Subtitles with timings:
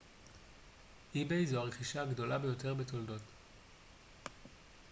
[1.45, 4.29] זו הרכישה הגדולה ביותר בתולדות ebay